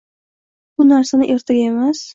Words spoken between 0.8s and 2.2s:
narsani ertaga emas